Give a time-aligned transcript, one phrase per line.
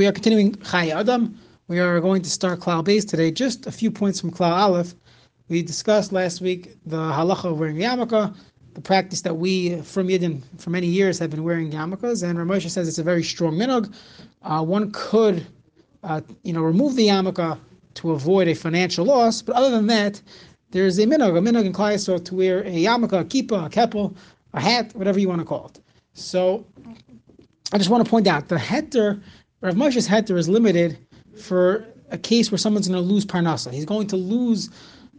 [0.00, 1.38] We are continuing Chayei Adam.
[1.68, 3.30] We are going to start Klal Beis today.
[3.30, 4.94] Just a few points from Klal Aleph.
[5.50, 8.34] We discussed last week the halacha of wearing yarmulke,
[8.72, 12.48] the practice that we from Yidden for many years have been wearing yarmulkes, and Rav
[12.48, 13.94] Moshe says it's a very strong minog.
[14.40, 15.46] Uh, one could,
[16.02, 17.58] uh, you know, remove the yarmulke
[17.96, 20.22] to avoid a financial loss, but other than that,
[20.70, 24.16] there's a minog, a minog in Klai to wear a yarmulke, a kippah, a keppel,
[24.54, 25.78] a hat, whatever you want to call it.
[26.14, 26.64] So,
[27.72, 29.22] I just want to point out the heter,
[29.62, 30.98] Rav Moshe's heter is limited
[31.36, 33.72] for a case where someone's going to lose parnasa.
[33.72, 34.70] He's going to lose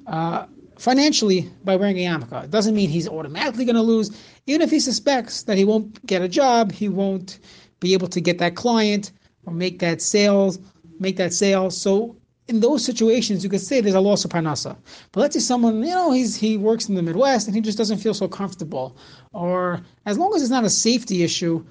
[0.08, 0.46] uh,
[0.78, 2.46] financially by wearing a yarmulke.
[2.46, 4.10] It doesn't mean he's automatically going to lose.
[4.48, 7.40] Even if he suspects that he won't get a job, he won't
[7.80, 9.12] be able to get that client
[9.46, 10.60] or make that sales,
[11.00, 11.70] make that sale.
[11.70, 12.16] So
[12.48, 14.76] in those situations, you could say there's a loss of parnasa.
[15.12, 17.78] But let's say someone, you know, he's he works in the Midwest and he just
[17.78, 18.98] doesn't feel so comfortable,
[19.34, 21.64] or as long as it's not a safety issue,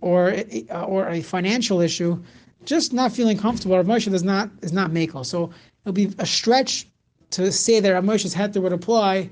[0.00, 0.34] or
[0.70, 2.22] or a financial issue,
[2.64, 3.76] just not feeling comfortable.
[3.76, 5.24] Rav Moshe does not is not makel.
[5.24, 5.50] So
[5.84, 6.86] it'll be a stretch
[7.30, 9.30] to say that Rav Moshe's heter would apply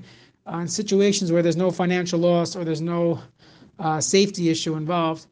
[0.51, 3.19] uh, in situations where there's no financial loss or there's no
[3.79, 5.25] uh, safety issue involved.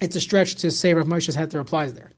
[0.00, 2.10] It's a stretch to say Rav Moshe's heter applies there.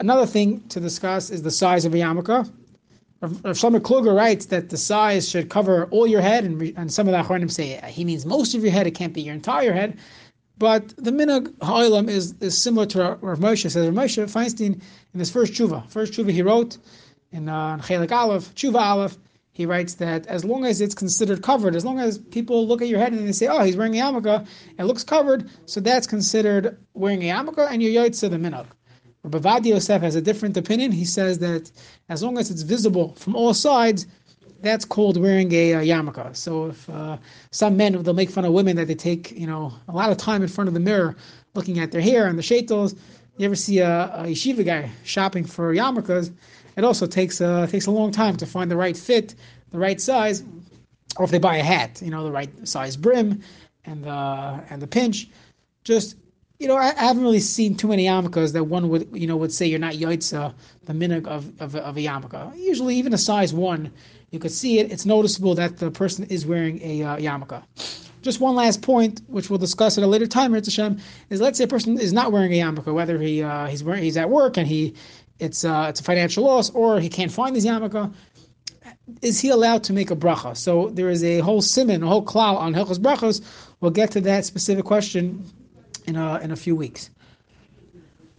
[0.00, 2.50] Another thing to discuss is the size of a yarmulke.
[3.20, 7.08] Rav Shlomo Kluger writes that the size should cover all your head, and, and some
[7.08, 8.86] of the Achronim say he means most of your head.
[8.86, 9.98] It can't be your entire head.
[10.58, 13.70] But the minhag ha'olam is, is similar to Rav Moshe.
[13.70, 14.80] Says Rav Moshe Feinstein
[15.14, 16.78] in his first tshuva, first tshuva he wrote
[17.30, 19.18] in uh, Aleph, tshuva Aleph,
[19.52, 22.88] he writes that as long as it's considered covered, as long as people look at
[22.88, 24.46] your head and they say, "Oh, he's wearing a yarmulke,"
[24.78, 28.66] it looks covered, so that's considered wearing a yarmulke, and you're yotze the minhag.
[29.24, 30.92] Rabbi Ovadia Yosef has a different opinion.
[30.92, 31.72] He says that
[32.08, 34.06] as long as it's visible from all sides,
[34.60, 36.36] that's called wearing a, a yarmulke.
[36.36, 37.18] So if uh,
[37.50, 40.16] some men they'll make fun of women that they take you know a lot of
[40.16, 41.16] time in front of the mirror
[41.54, 42.94] looking at their hair and the shaitels.
[43.36, 46.32] You ever see a, a yeshiva guy shopping for yarmulkes?
[46.76, 49.34] It also takes a, takes a long time to find the right fit,
[49.70, 50.44] the right size,
[51.16, 53.42] or if they buy a hat, you know, the right size brim
[53.84, 54.10] and the
[54.70, 55.28] and the pinch.
[55.84, 56.16] Just
[56.58, 59.36] you know, I, I haven't really seen too many yarmulkes that one would you know
[59.36, 62.56] would say you're not yotze the minhag of, of, of a yarmulke.
[62.56, 63.92] Usually, even a size one
[64.30, 64.92] you could see it.
[64.92, 67.62] It's noticeable that the person is wearing a uh, yarmulke.
[68.20, 70.98] Just one last point, which we'll discuss at a later time, Hashem,
[71.30, 74.02] is let's say a person is not wearing a yarmulke, whether he uh, he's wearing,
[74.02, 74.94] he's at work and he
[75.38, 78.12] it's uh, it's a financial loss, or he can't find his yarmulke.
[79.22, 80.56] Is he allowed to make a bracha?
[80.56, 83.40] So there is a whole simon, a whole klal on Hilchos brachos.
[83.80, 85.44] We'll get to that specific question
[86.06, 87.08] in a, in a few weeks.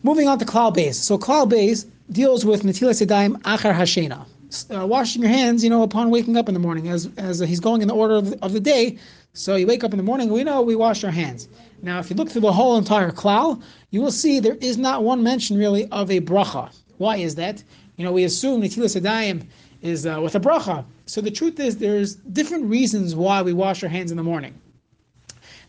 [0.04, 0.96] Moving on to klal beis.
[0.96, 4.26] So klal beis deals with netilas yadayim achar hashena
[4.74, 7.60] uh, washing your hands, you know, upon waking up in the morning, as as he's
[7.60, 8.98] going in the order of the, of the day.
[9.34, 11.48] So you wake up in the morning, we know we wash our hands.
[11.82, 13.62] Now, if you look through the whole entire klal,
[13.92, 16.76] you will see there is not one mention really of a bracha.
[16.98, 17.64] Why is that?
[17.98, 19.46] You know, we assume Netilas Yadayim
[19.82, 20.84] is uh, with a bracha.
[21.06, 24.54] So the truth is, there's different reasons why we wash our hands in the morning.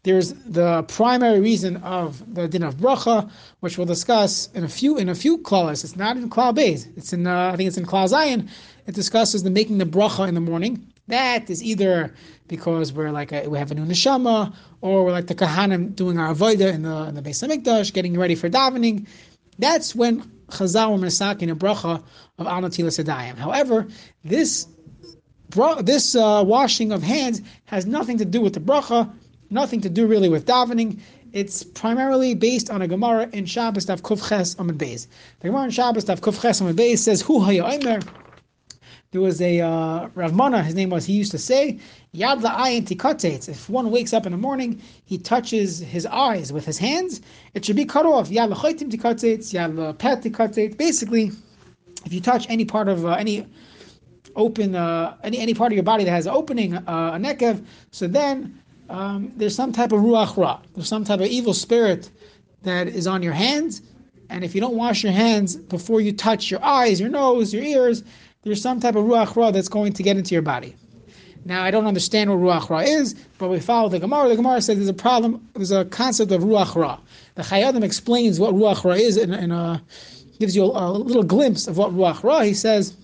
[0.03, 3.31] There's the primary reason of the din of bracha,
[3.61, 5.85] which we'll discuss in a few in a few clauses.
[5.85, 6.89] It's not in klal beis.
[6.97, 8.49] It's in uh, I think it's in klal zayin.
[8.87, 10.87] It discusses the making the bracha in the morning.
[11.09, 12.15] That is either
[12.49, 16.19] because we're like a, we have a new neshama, or we're like the kahanim doing
[16.19, 19.07] our avodah in the in the Beis Hamikdash, getting ready for davening.
[19.59, 22.03] That's when Chazal were masakin a bracha
[22.39, 23.87] of al netilas However,
[24.25, 24.67] this
[25.83, 29.13] this uh, washing of hands has nothing to do with the bracha
[29.51, 31.01] nothing to do really with davening.
[31.33, 35.07] It's primarily based on a Gemara in Shabbos Tav Kuf Ches Amid Beis.
[35.41, 38.07] The Gemara in Shabbos Tav Kuf Ches Amid Beis says, "Hu Hayomer."
[39.13, 41.05] There was a uh, Rav Mana, his name was.
[41.05, 41.81] He used to say,
[42.15, 46.65] "Yad la'ayin tikatetz." If one wakes up in the morning, he touches his eyes with
[46.65, 47.21] his hands.
[47.55, 48.31] It should be cut off.
[48.31, 49.53] Yad la'chaytim tikatetz.
[49.53, 50.77] Yad la'pet tikatetz.
[50.77, 51.33] Basically,
[52.05, 53.47] if you touch any part of uh, any
[54.37, 56.81] open uh, any any part of your body that has an opening, uh,
[57.15, 60.61] a nekev, so then um, there's some type of ruach ra.
[60.75, 62.11] There's some type of evil spirit
[62.63, 63.83] that is on your hands,
[64.29, 67.63] and if you don't wash your hands before you touch your eyes, your nose, your
[67.63, 68.03] ears,
[68.43, 70.75] there's some type of ruach ra that's going to get into your body.
[71.45, 74.29] Now, I don't understand what ruach ra is, but we follow the Gemara.
[74.29, 75.49] The Gemara says there's a problem.
[75.55, 76.99] There's a concept of ruach ra.
[77.37, 79.79] The Chayei Adam explains what ruach ra is and, and uh,
[80.39, 82.41] gives you a, a, little glimpse of what ruach ra.
[82.41, 82.97] He says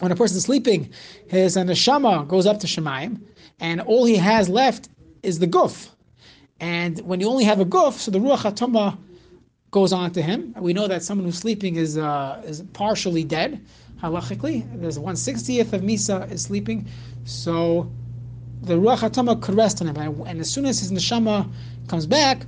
[0.00, 0.90] when a person's sleeping,
[1.26, 3.20] his neshama goes up to Shamayim,
[3.60, 4.88] and all he has left
[5.22, 5.88] is the guf.
[6.60, 8.98] And when you only have a guf, so the ruach hatama
[9.70, 10.54] goes on to him.
[10.58, 13.64] We know that someone who's sleeping is uh, is partially dead,
[14.02, 14.66] halachically.
[14.80, 16.88] There's one sixtieth of misa is sleeping,
[17.24, 17.90] so
[18.62, 19.96] the ruach hatama could rest on him.
[20.26, 21.48] And, as soon as his neshama
[21.86, 22.46] comes back,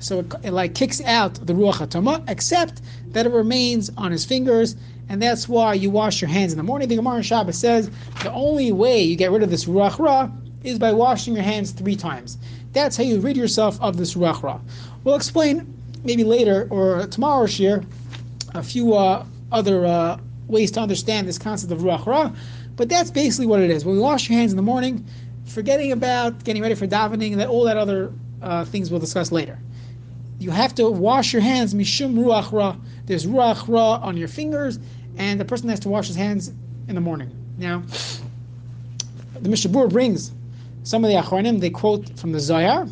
[0.00, 4.24] so it, it like kicks out the ruach hatama, except that it remains on his
[4.24, 4.74] fingers,
[5.08, 6.88] and that's why you wash your hands in the morning.
[6.88, 7.90] The Gemara Shabbos says
[8.22, 10.30] the only way you get rid of this ruach ra
[10.64, 12.38] is by washing your hands three times.
[12.72, 14.60] That's how you rid yourself of this ruach ra.
[15.04, 15.72] We'll explain
[16.04, 17.84] maybe later or tomorrow shiur
[18.54, 22.32] a few uh, other uh, ways to understand this concept of ruach ra,
[22.76, 23.84] but that's basically what it is.
[23.84, 25.04] When we wash your hands in the morning,
[25.46, 29.32] forgetting about getting ready for davening, and that all that other uh, things we'll discuss
[29.32, 29.58] later.
[30.38, 32.76] You have to wash your hands mishum ruach ra.
[33.06, 34.78] There's ruach ra on your fingers,
[35.16, 36.52] and the person has to wash his hands
[36.88, 37.30] in the morning.
[37.58, 37.82] Now,
[39.40, 40.32] the Mishnah Berurah brings
[40.84, 42.88] some of the Achronim, they quote from the Zohar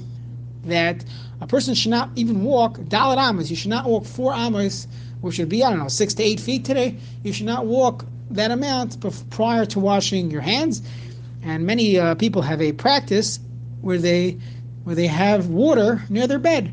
[0.64, 1.04] that
[1.40, 3.50] a person should not even walk dalat amas.
[3.50, 4.86] You should not walk four amas,
[5.20, 6.96] which would be I don't know six to eight feet today.
[7.24, 8.98] You should not walk that amount
[9.30, 10.82] prior to washing your hands.
[11.42, 13.40] And many uh, people have a practice
[13.80, 14.38] where they
[14.84, 16.72] where they have water near their bed.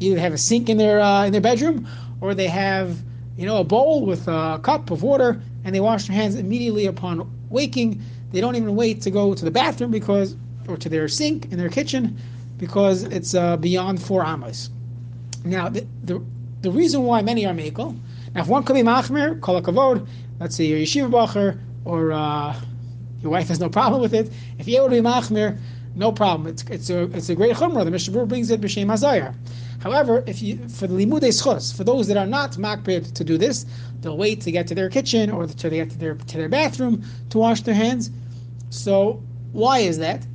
[0.00, 1.86] Either have a sink in their uh, in their bedroom,
[2.20, 2.98] or they have
[3.36, 6.86] you know a bowl with a cup of water, and they wash their hands immediately
[6.86, 8.02] upon waking.
[8.32, 10.34] They don't even wait to go to the bathroom because
[10.68, 12.16] or to their sink in their kitchen
[12.58, 14.70] because it's uh, beyond four amas.
[15.44, 16.22] Now, the, the,
[16.62, 17.98] the reason why many are makel,
[18.34, 20.06] now if one could be machmir, kol kavod,
[20.40, 22.58] let's say you're yeshiva bacher, or uh,
[23.22, 24.32] your wife has no problem with it.
[24.58, 25.58] If you're able to be machmir,
[25.94, 26.46] no problem.
[26.46, 27.84] It's, it's a it's a great chumrah.
[27.84, 29.34] The Mishnah brings it b'shem haZohar.
[29.80, 33.38] However, if you for the limudei schos, for those that are not makbid to do
[33.38, 33.64] this,
[34.00, 37.02] they'll wait to get to their kitchen or to get to their to their bathroom
[37.30, 38.10] to wash their hands.
[38.68, 39.22] So
[39.52, 40.26] why is that?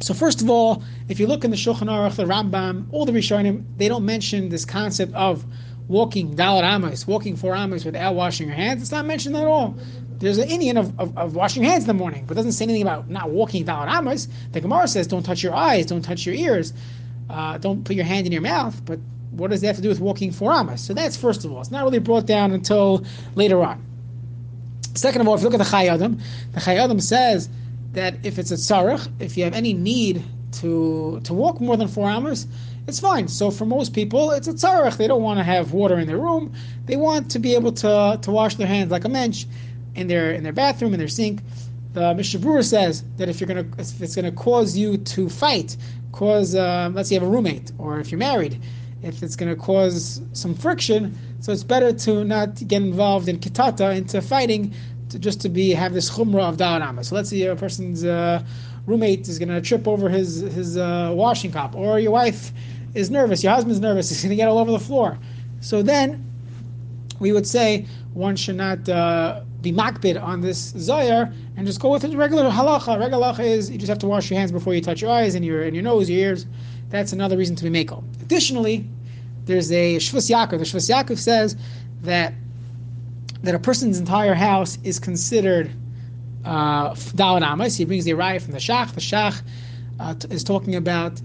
[0.00, 3.12] So first of all, if you look in the Shulchan Aruch, the Rambam, all the
[3.12, 5.44] Rishonim, they don't mention this concept of
[5.88, 8.80] walking dalat amos, walking four amos without washing your hands.
[8.80, 9.76] It's not mentioned at all.
[10.18, 12.82] There's an inyan of, of, of, washing hands in the morning, but doesn't say anything
[12.82, 14.28] about not walking dalat amos.
[14.52, 16.72] The Gemara says don't touch your eyes, don't touch your ears,
[17.28, 18.80] uh, don't put your hand in your mouth.
[18.84, 19.00] But
[19.32, 20.82] what does that have to do with walking four amos?
[20.82, 21.60] So that's first of all.
[21.60, 23.04] It's not really brought down until
[23.34, 23.84] later on.
[24.94, 26.20] Second of all, if you look at the Chayei Adam,
[26.52, 27.48] the Chayei Adam says
[27.92, 30.22] that if it's a tzarech, if you have any need
[30.52, 32.46] to to walk more than four hours,
[32.86, 33.28] it's fine.
[33.28, 34.96] So for most people, it's a tzarech.
[34.96, 36.52] They don't want to have water in their room.
[36.86, 39.46] They want to be able to to wash their hands like a mensch
[39.94, 41.40] in their in their bathroom in their sink.
[41.92, 45.76] The Mishnah Berurah says that if you're gonna if it's gonna cause you to fight,
[46.12, 48.60] cause uh, let's say you have a roommate or if you're married,
[49.02, 53.96] if it's gonna cause some friction, so it's better to not get involved in kitata
[53.96, 54.72] into fighting
[55.10, 57.04] to, just to be have this chumrah of da'arama.
[57.04, 58.42] So let's say a person's uh,
[58.86, 62.52] roommate is going to trip over his his uh, washing cup, or your wife
[62.94, 65.18] is nervous, your husband's nervous, he's going to get all over the floor.
[65.60, 66.26] So then
[67.18, 71.90] we would say one should not uh, be makbid on this Zohar and just go
[71.90, 72.98] with his regular halacha.
[72.98, 75.34] Regular halacha is you just have to wash your hands before you touch your eyes
[75.34, 76.46] and your and your nose, your ears.
[76.88, 78.02] That's another reason to be makel.
[78.22, 78.88] Additionally,
[79.44, 80.58] there's a Shvus Yaakov.
[80.58, 81.56] The Shvus Yaakov says
[82.02, 82.34] that
[83.42, 85.70] that a person's entire house is considered
[86.44, 87.76] uh, Amos.
[87.76, 88.92] He brings the Araya from the Shach.
[88.92, 89.42] The Shach
[89.98, 91.20] uh, t- is talking about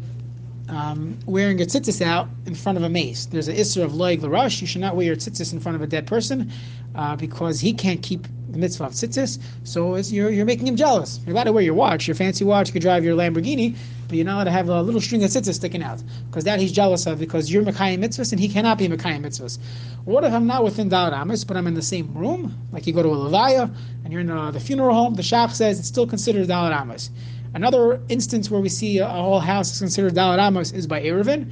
[0.69, 3.27] um, wearing your tzitzis out in front of a meis.
[3.27, 4.61] There's an Isser of Loig Larush.
[4.61, 6.51] You should not wear your tzitzis in front of a dead person
[6.95, 9.39] uh, because he can't keep the mitzvah of tzitzis.
[9.63, 11.19] So you're, you're making him jealous.
[11.25, 12.67] You're allowed to wear your watch, your fancy watch.
[12.67, 13.75] You could drive your Lamborghini,
[14.07, 16.59] but you're not allowed to have a little string of tzitzis sticking out because that
[16.59, 19.57] he's jealous of because you're Mekayim mitzvahs and he cannot be Mekayim mitzvahs.
[20.05, 22.55] What if I'm not within Dalit Amos, but I'm in the same room?
[22.71, 23.73] Like you go to a Levaya
[24.03, 27.09] and you're in uh, the funeral home, the Shach says it's still considered Dalit Amos.
[27.53, 31.01] Another instance where we see a, a whole house is considered Dalit Amos is by
[31.01, 31.49] Eruvin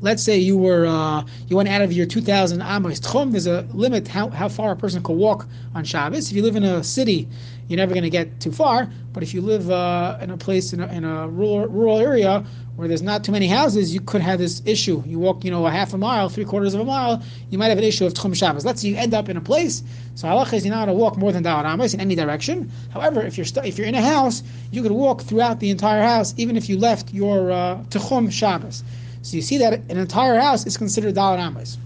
[0.00, 3.32] let's say you were uh, you went out of your 2,000 amos tchum.
[3.32, 6.30] There's a limit how, how far a person can walk on Shabbos.
[6.30, 7.28] If you live in a city,
[7.68, 8.90] you're never going to get too far.
[9.12, 12.44] But if you live uh, in a place in a, in a rural rural area
[12.76, 15.02] where there's not too many houses, you could have this issue.
[15.04, 17.68] You walk, you know, a half a mile, three quarters of a mile, you might
[17.68, 18.64] have an issue of tchum Shabbos.
[18.64, 19.82] Let's say you end up in a place.
[20.14, 22.70] So halach is you're not going to walk more than dalat amos in any direction.
[22.92, 26.34] However, if you're if you're in a house, you could walk throughout the entire house,
[26.36, 28.84] even if you left your uh, tchum Shabbos.
[29.22, 31.78] So you see that an entire house is considered Dalit Amos.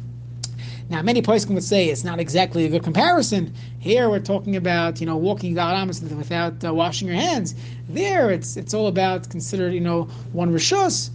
[0.90, 3.54] Now, many places would say it's not exactly a good comparison.
[3.78, 7.54] Here, we're talking about you know walking Amos without uh, washing your hands.
[7.88, 11.10] There, it's it's all about considered you know one rishus,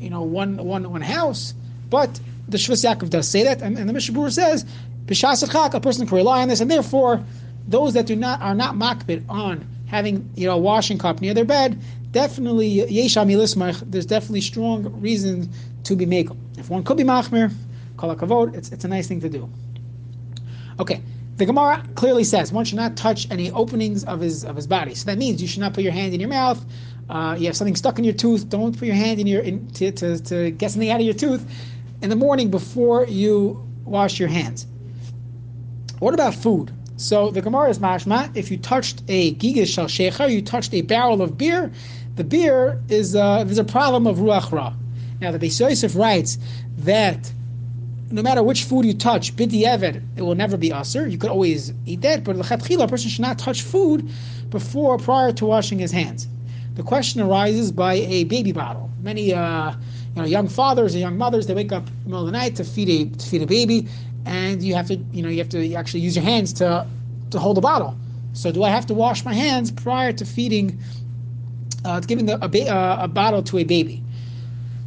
[0.00, 1.54] you know one one one house.
[1.88, 4.64] But the Shvus Yaakov does say that, and, and the Mishnah Berurah says
[5.06, 7.22] b'shas a person can rely on this, and therefore
[7.68, 11.34] those that do not are not makbid on having you know a washing cup near
[11.34, 11.80] their bed,
[12.10, 12.80] definitely.
[12.84, 15.48] There's definitely strong reason
[15.84, 16.36] to be makel.
[16.58, 17.52] If one could be machmir,
[17.96, 19.48] kol kavod, it's it's a nice thing to do.
[20.80, 21.00] Okay.
[21.36, 24.94] The Gemara clearly says one should not touch any openings of his of his body.
[24.94, 26.64] So that means you should not put your hand in your mouth.
[27.08, 28.48] Uh, you have something stuck in your tooth.
[28.48, 31.14] Don't put your hand in your in, to, to, to get something out of your
[31.14, 31.44] tooth.
[32.02, 34.66] in the morning before you wash your hands.
[36.00, 36.72] What about food?
[37.02, 38.34] So the Gemara is mashma.
[38.36, 41.72] If you touched a gigas shal shecher, you touched a barrel of beer.
[42.14, 44.72] The beer is uh, there's a problem of ruach ra.
[45.20, 46.38] Now the Beis Yosef writes
[46.78, 47.32] that
[48.10, 51.06] no matter which food you touch, bidi eved, it will never be assur.
[51.06, 54.08] You could always eat that, but lechatchila, a person should not touch food
[54.50, 56.28] before prior to washing his hands.
[56.74, 58.90] The question arises by a baby bottle.
[59.02, 59.72] Many uh,
[60.14, 62.32] you know young fathers and young mothers they wake up in the middle of the
[62.32, 63.88] night to feed a to feed a baby
[64.26, 66.86] and you have to you know you have to actually use your hands to
[67.30, 67.96] to hold the bottle.
[68.32, 70.78] So do I have to wash my hands prior to feeding,
[71.84, 74.02] uh, giving the, a, ba- uh, a bottle to a baby?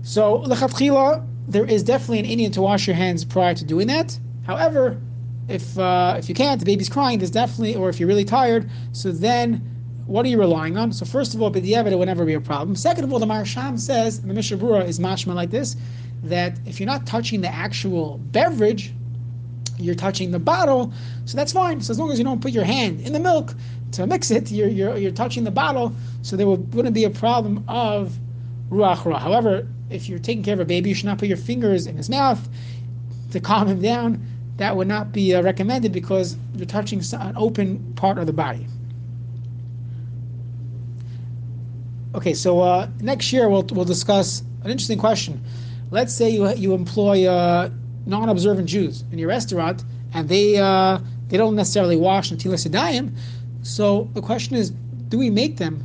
[0.03, 4.17] So lechatchila, there is definitely an inyan to wash your hands prior to doing that.
[4.45, 4.99] However,
[5.47, 7.19] if uh, if you can't, the baby's crying.
[7.19, 9.61] There's definitely, or if you're really tired, so then
[10.07, 10.91] what are you relying on?
[10.91, 12.75] So first of all, b'diavad it would never be a problem.
[12.75, 15.75] Second of all, the Maharsham says, the Mishnah Berurah is mashma like this,
[16.23, 18.93] that if you're not touching the actual beverage,
[19.77, 20.93] you're touching the bottle,
[21.25, 21.81] so that's fine.
[21.81, 23.53] So as long as you don't put your hand in the milk
[23.93, 27.63] to mix it, you're you're, you're touching the bottle, so there wouldn't be a problem
[27.67, 28.17] of
[28.69, 29.19] ruach ra.
[29.19, 31.97] However, if you're taking care of a baby, you should not put your fingers in
[31.97, 32.47] his mouth
[33.31, 34.25] to calm him down.
[34.57, 38.67] That would not be uh, recommended because you're touching an open part of the body.
[42.15, 45.43] Okay, so uh, next year we'll we'll discuss an interesting question.
[45.91, 47.25] Let's say you you employ.
[47.25, 47.69] Uh,
[48.05, 49.83] non-observant Jews in your restaurant,
[50.13, 53.15] and they uh, they don't necessarily wash netilas yadayim.
[53.63, 54.71] So the question is,
[55.09, 55.83] do we make them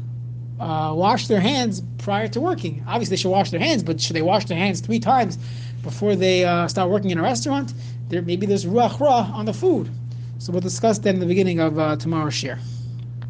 [0.61, 2.85] uh, wash their hands prior to working?
[2.87, 5.39] Obviously, they should wash their hands, but should they wash their hands three times
[5.83, 7.73] before they uh, start working in a restaurant?
[8.09, 9.91] There maybe there's ruach on the food.
[10.39, 12.59] So we'll discuss that in the beginning of uh, tomorrow's shiur.